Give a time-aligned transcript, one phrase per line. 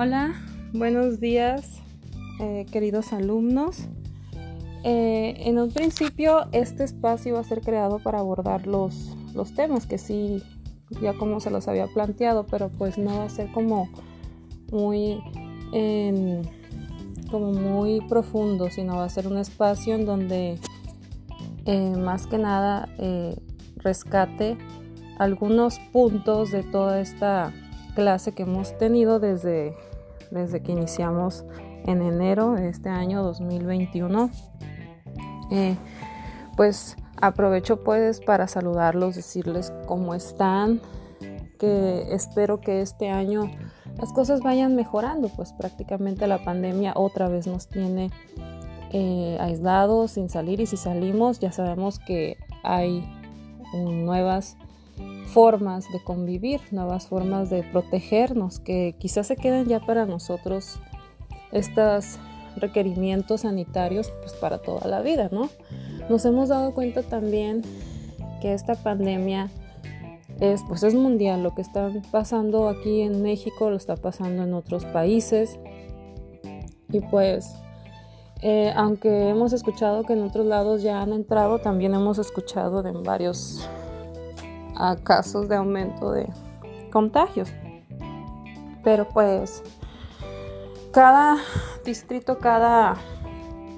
[0.00, 0.32] Hola,
[0.72, 1.80] buenos días
[2.38, 3.88] eh, queridos alumnos.
[4.84, 9.86] Eh, en un principio este espacio va a ser creado para abordar los, los temas
[9.86, 10.40] que sí,
[11.02, 13.88] ya como se los había planteado, pero pues no va a ser como
[14.70, 15.20] muy,
[15.72, 16.42] em,
[17.28, 20.60] como muy profundo, sino va a ser un espacio en donde
[21.66, 22.88] eh, más que nada
[23.78, 24.56] rescate
[25.18, 27.52] algunos puntos de toda esta
[27.96, 29.74] clase que hemos tenido desde
[30.30, 31.44] desde que iniciamos
[31.84, 34.30] en enero de este año 2021.
[35.50, 35.76] Eh,
[36.56, 40.80] pues aprovecho pues para saludarlos, decirles cómo están,
[41.58, 43.50] que espero que este año
[43.96, 48.10] las cosas vayan mejorando, pues prácticamente la pandemia otra vez nos tiene
[48.92, 53.04] eh, aislados sin salir y si salimos ya sabemos que hay
[53.74, 54.56] nuevas
[55.32, 60.80] formas de convivir, nuevas formas de protegernos, que quizás se queden ya para nosotros
[61.52, 62.18] estos
[62.56, 65.48] requerimientos sanitarios pues para toda la vida, ¿no?
[66.08, 67.62] Nos hemos dado cuenta también
[68.40, 69.50] que esta pandemia
[70.40, 74.54] es pues es mundial, lo que está pasando aquí en México lo está pasando en
[74.54, 75.58] otros países
[76.90, 77.54] y pues
[78.40, 82.92] eh, aunque hemos escuchado que en otros lados ya han entrado, también hemos escuchado de
[82.92, 83.68] varios
[84.78, 86.28] a casos de aumento de
[86.92, 87.50] contagios.
[88.84, 89.62] Pero pues
[90.92, 91.36] cada
[91.84, 92.96] distrito, cada,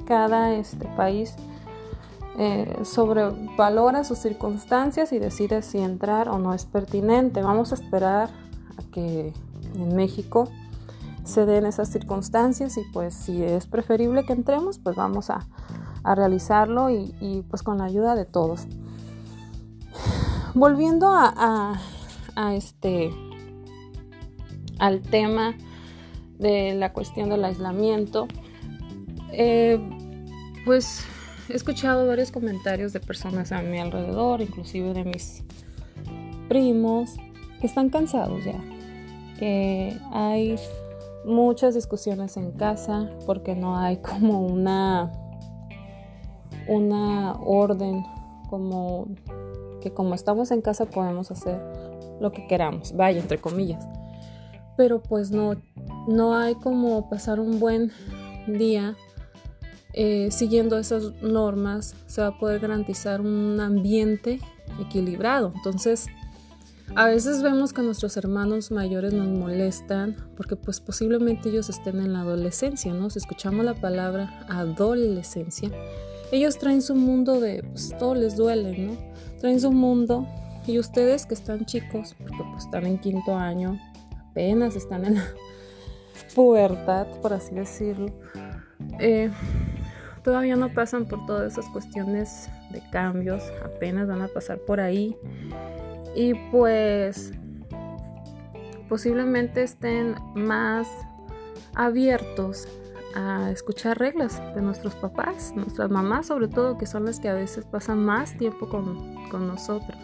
[0.06, 1.34] cada este país
[2.38, 7.42] eh, sobrevalora sus circunstancias y decide si entrar o no es pertinente.
[7.42, 8.28] Vamos a esperar
[8.76, 9.32] a que
[9.74, 10.48] en México
[11.24, 15.46] se den esas circunstancias y pues si es preferible que entremos, pues vamos a,
[16.02, 18.66] realizarlo y, y pues con la ayuda de todos
[20.54, 21.80] volviendo a,
[22.54, 23.10] este
[24.78, 25.54] al tema
[26.38, 28.28] de la cuestión del aislamiento,
[29.32, 29.78] eh,
[30.64, 31.04] pues
[31.48, 35.42] he escuchado varios comentarios de personas a mi alrededor, inclusive de mis
[36.48, 37.16] primos,
[37.60, 38.58] que están cansados ya,
[39.38, 40.56] que hay
[41.26, 45.12] muchas discusiones en casa porque no hay como una
[46.66, 48.04] una orden
[48.48, 49.08] como
[49.80, 51.60] que como estamos en casa podemos hacer
[52.20, 53.86] lo que queramos, vaya, entre comillas.
[54.76, 55.54] Pero pues no,
[56.08, 57.92] no hay como pasar un buen
[58.46, 58.96] día
[59.92, 64.40] eh, siguiendo esas normas, se va a poder garantizar un ambiente
[64.80, 65.52] equilibrado.
[65.56, 66.06] Entonces,
[66.94, 72.12] a veces vemos que nuestros hermanos mayores nos molestan porque pues posiblemente ellos estén en
[72.12, 73.10] la adolescencia, ¿no?
[73.10, 75.70] Si escuchamos la palabra adolescencia,
[76.32, 78.96] ellos traen su mundo de, pues todo les duele, ¿no?
[79.40, 80.26] Traen su mundo
[80.66, 83.78] y ustedes que están chicos, porque pues están en quinto año,
[84.30, 85.24] apenas están en la
[86.34, 88.12] pubertad, por así decirlo,
[88.98, 89.30] eh,
[90.22, 95.16] todavía no pasan por todas esas cuestiones de cambios, apenas van a pasar por ahí
[96.14, 97.32] y pues
[98.88, 100.88] posiblemente estén más
[101.74, 102.68] abiertos
[103.14, 107.34] a escuchar reglas de nuestros papás, nuestras mamás sobre todo, que son las que a
[107.34, 109.98] veces pasan más tiempo con, con nosotros.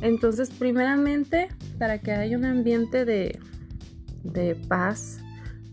[0.00, 1.48] Entonces, primeramente,
[1.78, 3.38] para que haya un ambiente de,
[4.22, 5.20] de paz,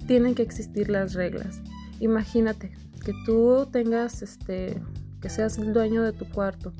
[0.08, 1.62] tienen que existir las reglas.
[2.00, 2.72] Imagínate
[3.04, 4.82] que tú tengas, este,
[5.22, 6.74] que seas el dueño de tu cuarto.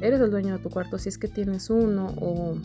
[0.00, 2.58] Eres el dueño de tu cuarto si es que tienes uno o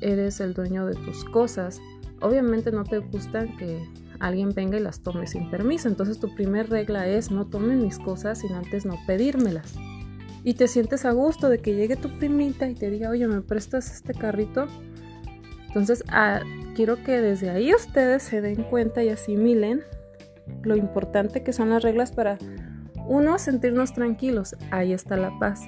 [0.00, 1.80] eres el dueño de tus cosas.
[2.20, 3.86] Obviamente no te gustan que
[4.20, 5.88] alguien venga y las tome sin permiso.
[5.88, 9.74] Entonces tu primer regla es no tomen mis cosas sin antes no pedírmelas.
[10.44, 13.42] Y te sientes a gusto de que llegue tu primita y te diga, oye, ¿me
[13.42, 14.66] prestas este carrito?
[15.68, 16.40] Entonces ah,
[16.74, 19.82] quiero que desde ahí ustedes se den cuenta y asimilen
[20.62, 22.38] lo importante que son las reglas para
[23.06, 24.56] uno sentirnos tranquilos.
[24.70, 25.62] Ahí está la paz.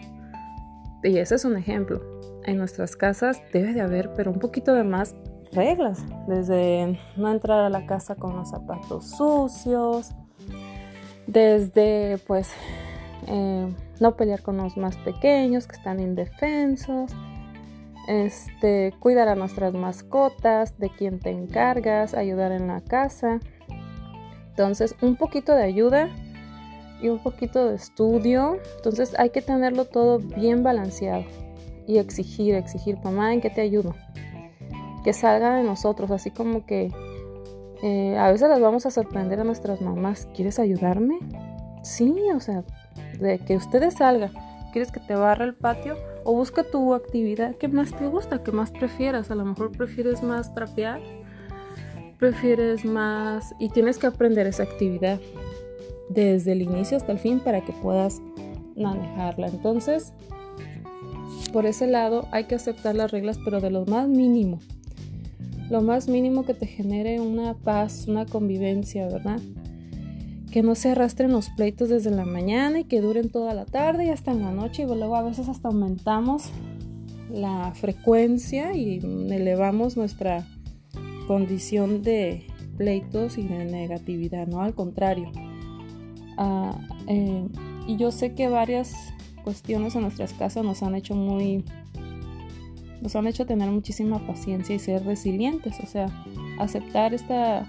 [1.03, 2.01] Y ese es un ejemplo.
[2.45, 5.15] En nuestras casas debe de haber, pero un poquito de más
[5.53, 10.13] reglas, desde no entrar a la casa con los zapatos sucios,
[11.27, 12.51] desde pues
[13.27, 17.13] eh, no pelear con los más pequeños que están indefensos,
[18.09, 23.39] este, cuidar a nuestras mascotas, de quién te encargas, ayudar en la casa.
[24.51, 26.09] Entonces, un poquito de ayuda
[27.01, 28.59] y un poquito de estudio.
[28.77, 31.25] Entonces, hay que tenerlo todo bien balanceado
[31.87, 33.95] y exigir, exigir, mamá, ¿en qué te ayudo?
[35.03, 36.93] Que salga de nosotros, así como que
[37.83, 40.29] eh, a veces las vamos a sorprender a nuestras mamás.
[40.35, 41.19] ¿Quieres ayudarme?
[41.83, 42.65] Sí, o sea,
[43.19, 44.33] de que ustedes salgan.
[44.73, 45.97] ¿Quieres que te barra el patio?
[46.25, 49.31] O busca tu actividad que más te gusta, que más prefieras.
[49.31, 51.01] A lo mejor prefieres más trapear.
[52.19, 55.19] prefieres más y tienes que aprender esa actividad
[56.09, 58.21] desde el inicio hasta el fin para que puedas
[58.77, 59.49] manejarla.
[59.49, 60.13] Entonces,
[61.53, 64.61] por ese lado hay que aceptar las reglas, pero de lo más mínimo.
[65.73, 69.41] Lo más mínimo que te genere una paz, una convivencia, ¿verdad?
[70.51, 74.05] Que no se arrastren los pleitos desde la mañana y que duren toda la tarde
[74.05, 76.51] y hasta en la noche y luego a veces hasta aumentamos
[77.31, 80.47] la frecuencia y elevamos nuestra
[81.27, 82.47] condición de
[82.77, 84.61] pleitos y de negatividad, ¿no?
[84.61, 85.33] Al contrario.
[86.37, 87.49] Ah, eh,
[87.87, 88.93] y yo sé que varias
[89.43, 91.65] cuestiones en nuestras casas nos han hecho muy
[93.03, 96.07] nos han hecho tener muchísima paciencia y ser resilientes, o sea,
[96.59, 97.69] aceptar esta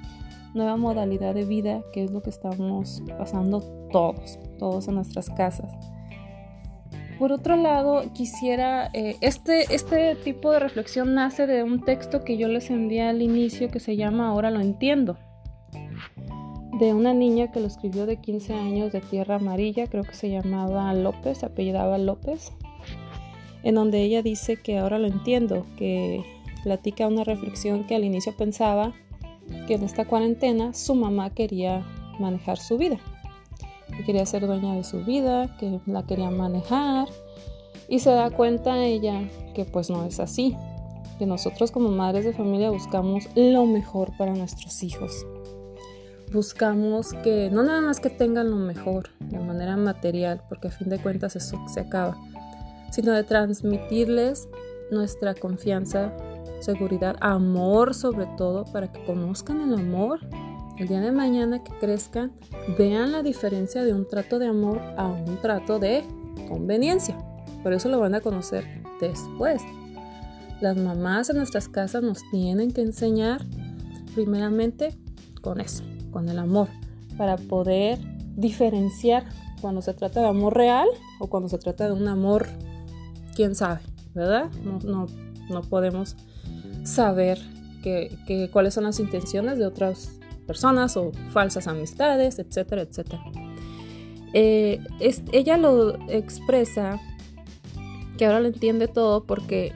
[0.54, 5.72] nueva modalidad de vida que es lo que estamos pasando todos, todos en nuestras casas.
[7.18, 12.38] Por otro lado, quisiera, eh, este, este tipo de reflexión nace de un texto que
[12.38, 15.18] yo les envié al inicio que se llama Ahora lo entiendo,
[16.80, 20.30] de una niña que lo escribió de 15 años de Tierra Amarilla, creo que se
[20.30, 22.52] llamaba López, apellidaba López,
[23.64, 26.24] en donde ella dice que ahora lo entiendo, que
[26.64, 28.94] platica una reflexión que al inicio pensaba
[29.68, 31.86] que en esta cuarentena su mamá quería
[32.20, 33.00] manejar su vida
[33.96, 37.08] que quería ser dueña de su vida, que la quería manejar
[37.88, 40.56] y se da cuenta ella que pues no es así,
[41.20, 45.26] que nosotros como madres de familia buscamos lo mejor para nuestros hijos.
[46.32, 50.90] Buscamos que no nada más que tengan lo mejor de manera material, porque a fin
[50.90, 52.18] de cuentas eso se acaba,
[52.94, 54.48] sino de transmitirles
[54.92, 56.16] nuestra confianza,
[56.60, 60.20] seguridad, amor sobre todo, para que conozcan el amor
[60.78, 62.32] el día de mañana que crezcan,
[62.78, 66.04] vean la diferencia de un trato de amor a un trato de
[66.48, 67.18] conveniencia.
[67.62, 68.66] Por eso lo van a conocer
[69.00, 69.62] después.
[70.62, 73.42] Las mamás en nuestras casas nos tienen que enseñar
[74.16, 74.98] primeramente
[75.42, 76.70] con eso, con el amor,
[77.18, 78.00] para poder
[78.36, 79.26] diferenciar
[79.62, 80.88] cuando se trata de amor real
[81.20, 82.48] o cuando se trata de un amor,
[83.36, 83.82] quién sabe,
[84.14, 84.50] ¿verdad?
[84.64, 85.08] No,
[85.50, 86.16] no, podemos
[86.84, 87.40] saber
[87.82, 93.24] que, cuáles son las intenciones de otras personas o falsas amistades, etcétera, etcétera.
[94.34, 94.82] Eh,
[95.32, 97.00] ella lo expresa
[98.18, 99.74] que ahora lo entiende todo porque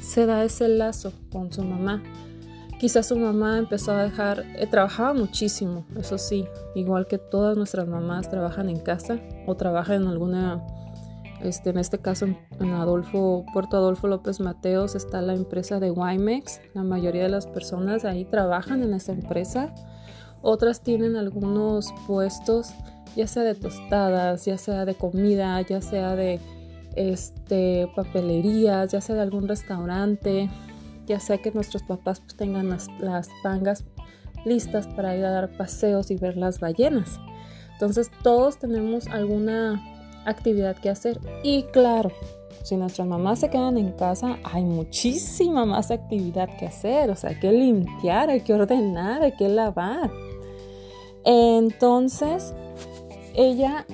[0.00, 2.02] se da ese lazo con su mamá.
[2.80, 6.46] Quizás su mamá empezó a dejar, eh, trabajaba muchísimo, eso sí,
[6.76, 10.64] igual que todas nuestras mamás trabajan en casa o trabajan en alguna
[11.42, 16.60] este, en este caso, en Adolfo, Puerto Adolfo López Mateos está la empresa de Wimex.
[16.74, 19.72] La mayoría de las personas ahí trabajan en esa empresa.
[20.42, 22.72] Otras tienen algunos puestos,
[23.16, 26.40] ya sea de tostadas, ya sea de comida, ya sea de
[26.96, 30.50] este, papelerías, ya sea de algún restaurante,
[31.06, 33.84] ya sea que nuestros papás pues, tengan las, las pangas
[34.44, 37.18] listas para ir a dar paseos y ver las ballenas.
[37.72, 39.97] Entonces todos tenemos alguna
[40.28, 41.18] actividad que hacer.
[41.42, 42.10] Y claro,
[42.62, 47.10] si nuestras mamás se quedan en casa, hay muchísima más actividad que hacer.
[47.10, 50.10] O sea, hay que limpiar, hay que ordenar, hay que lavar.
[51.24, 52.54] Entonces,
[53.34, 53.86] ella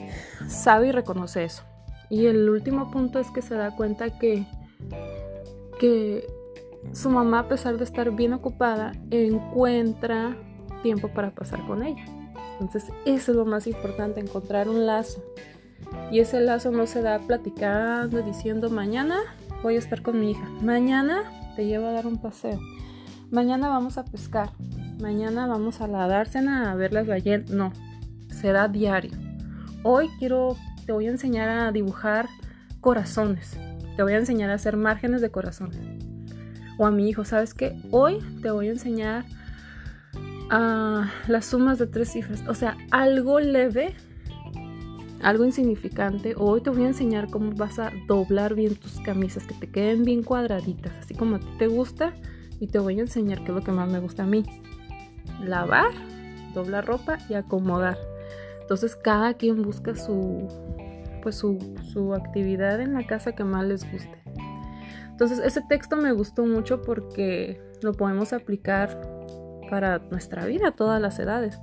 [0.49, 1.63] sabe y reconoce eso.
[2.11, 4.45] Y el último punto es que se da cuenta que,
[5.79, 6.27] que
[6.93, 10.37] su mamá, a pesar de estar bien ocupada, encuentra
[10.83, 12.05] tiempo para pasar con ella.
[12.61, 15.23] Entonces, eso es lo más importante, encontrar un lazo
[16.11, 19.19] y ese lazo no se da platicando, diciendo mañana
[19.63, 21.23] voy a estar con mi hija, mañana
[21.57, 22.61] te llevo a dar un paseo,
[23.31, 24.51] mañana vamos a pescar,
[25.01, 27.51] mañana vamos a la dársena a ver las ballenas.
[27.51, 27.73] No,
[28.29, 29.13] se da diario.
[29.83, 32.29] Hoy quiero, te voy a enseñar a dibujar
[32.81, 33.57] corazones,
[33.97, 35.79] te voy a enseñar a hacer márgenes de corazones.
[36.79, 37.81] O a mi hijo, ¿sabes qué?
[37.91, 39.25] Hoy te voy a enseñar
[40.51, 42.43] a las sumas de tres cifras.
[42.49, 43.95] O sea, algo leve
[45.25, 49.55] algo insignificante, hoy te voy a enseñar cómo vas a doblar bien tus camisas, que
[49.55, 52.13] te queden bien cuadraditas, así como a ti te gusta,
[52.61, 54.45] y te voy a enseñar qué es lo que más me gusta a mí.
[55.41, 55.93] Lavar,
[56.53, 57.97] doblar ropa y acomodar.
[58.61, 60.47] Entonces cada quien busca su
[61.23, 61.59] pues su,
[61.91, 64.23] su actividad en la casa que más les guste.
[65.09, 69.01] Entonces ese texto me gustó mucho porque lo podemos aplicar
[69.71, 71.59] para nuestra vida, a todas las edades.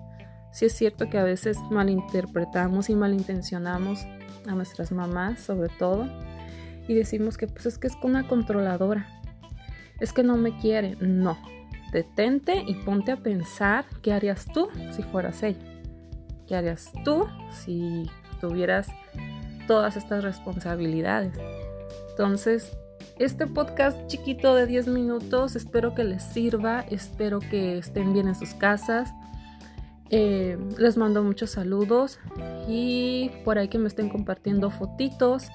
[0.52, 4.06] Sí es cierto que a veces malinterpretamos y malintencionamos
[4.48, 6.08] a nuestras mamás sobre todo
[6.88, 9.08] y decimos que pues es que es una controladora,
[10.00, 11.38] es que no me quiere, no,
[11.92, 15.60] detente y ponte a pensar qué harías tú si fueras ella,
[16.48, 18.88] qué harías tú si tuvieras
[19.68, 21.34] todas estas responsabilidades.
[22.10, 22.76] Entonces,
[23.20, 25.56] este podcast chiquito de 10 minutos.
[25.56, 29.14] Espero que les sirva, espero que estén bien en sus casas.
[30.14, 32.20] Eh, les mando muchos saludos
[32.68, 35.48] y por ahí que me estén compartiendo fotitos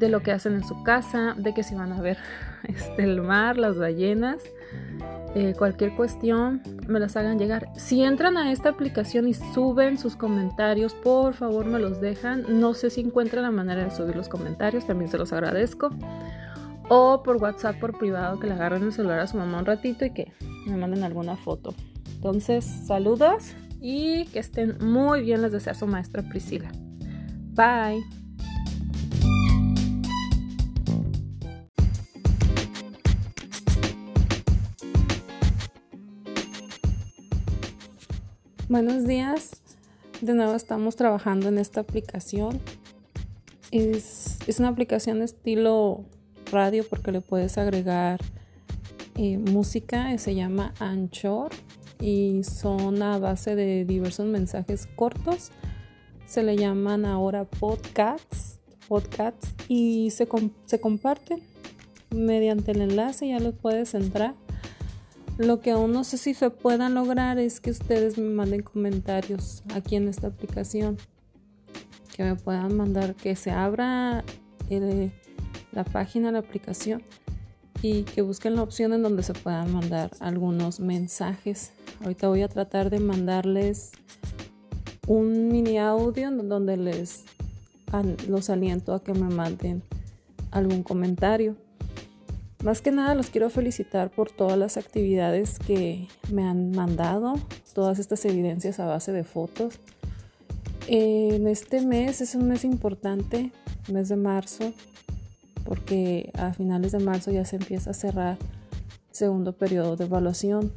[0.00, 2.18] de lo que hacen en su casa, de que si van a ver
[2.64, 4.42] este, el mar, las ballenas,
[5.36, 7.68] eh, cualquier cuestión, me las hagan llegar.
[7.76, 12.60] Si entran a esta aplicación y suben sus comentarios, por favor me los dejan.
[12.60, 15.90] No sé si encuentran la manera de subir los comentarios, también se los agradezco.
[16.88, 20.04] O por WhatsApp, por privado, que le agarren el celular a su mamá un ratito
[20.04, 20.32] y que
[20.66, 21.74] me manden alguna foto.
[22.16, 23.54] Entonces, saludos
[23.86, 26.72] y que estén muy bien, les desea su maestra Priscila.
[27.52, 28.02] Bye.
[38.70, 39.50] Buenos días.
[40.22, 42.62] De nuevo estamos trabajando en esta aplicación.
[43.70, 46.06] Es, una aplicación estilo
[46.50, 48.18] radio porque le puedes agregar
[49.16, 50.16] eh, música.
[50.16, 51.50] Se llama Anchor
[52.00, 55.50] y son a base de diversos mensajes cortos.
[56.26, 60.28] Se le llaman ahora podcasts, podcasts y se,
[60.64, 61.42] se comparten
[62.10, 63.28] mediante el enlace.
[63.28, 64.34] Ya los puedes entrar
[65.36, 69.64] lo que aún no sé si se puedan lograr es que ustedes me manden comentarios
[69.74, 70.96] aquí en esta aplicación.
[72.16, 74.24] Que me puedan mandar, que se abra
[74.70, 75.10] eh,
[75.72, 77.02] la página, la aplicación
[77.84, 81.74] y que busquen la opción en donde se puedan mandar algunos mensajes.
[82.00, 83.92] Ahorita voy a tratar de mandarles
[85.06, 87.24] un mini audio donde les
[88.26, 89.82] los aliento a que me manden
[90.50, 91.56] algún comentario.
[92.64, 97.34] Más que nada los quiero felicitar por todas las actividades que me han mandado,
[97.74, 99.78] todas estas evidencias a base de fotos.
[100.86, 103.52] En este mes es un mes importante,
[103.92, 104.72] mes de marzo,
[105.64, 110.72] porque a finales de marzo ya se empieza a cerrar el segundo periodo de evaluación.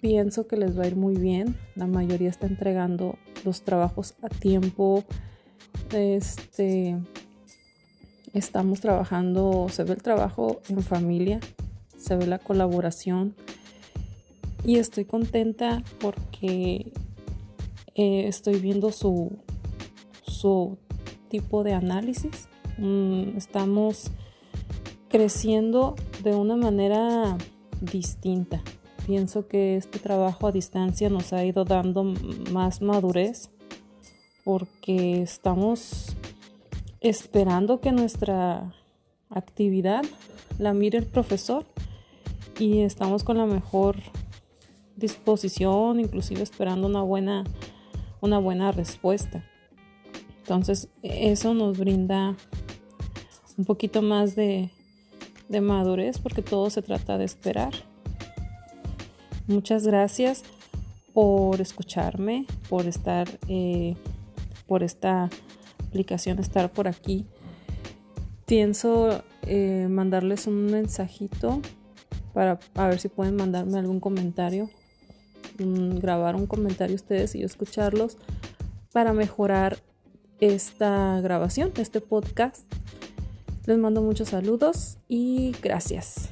[0.00, 1.56] Pienso que les va a ir muy bien.
[1.74, 5.04] La mayoría está entregando los trabajos a tiempo.
[5.92, 6.96] Este,
[8.32, 11.40] estamos trabajando, se ve el trabajo en familia,
[11.96, 13.34] se ve la colaboración
[14.64, 16.92] y estoy contenta porque
[17.94, 19.38] eh, estoy viendo su,
[20.26, 20.78] su
[21.28, 22.48] tipo de análisis.
[22.78, 24.10] Mm, estamos
[25.08, 27.36] creciendo de una manera
[27.80, 28.62] distinta.
[29.04, 32.04] Pienso que este trabajo a distancia nos ha ido dando
[32.52, 33.50] más madurez
[34.44, 36.16] porque estamos
[37.00, 38.72] esperando que nuestra
[39.30, 40.04] actividad
[40.58, 41.64] la mire el profesor
[42.58, 43.96] y estamos con la mejor
[44.96, 47.44] disposición, inclusive esperando una buena,
[48.20, 49.44] una buena respuesta.
[50.40, 52.36] Entonces eso nos brinda
[53.58, 54.70] un poquito más de,
[55.48, 57.74] de madurez porque todo se trata de esperar.
[59.46, 60.44] Muchas gracias
[61.12, 63.96] por escucharme, por estar, eh,
[64.66, 65.28] por esta
[65.88, 67.26] aplicación estar por aquí.
[68.46, 71.60] Pienso eh, mandarles un mensajito
[72.32, 74.70] para a ver si pueden mandarme algún comentario,
[75.58, 78.16] grabar un comentario ustedes y yo escucharlos
[78.92, 79.78] para mejorar
[80.40, 82.62] esta grabación, este podcast.
[83.68, 86.30] Les mando muchos saludos y gracias.